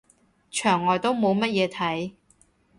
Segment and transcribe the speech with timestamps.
[0.49, 2.13] 牆外都冇乜嘢睇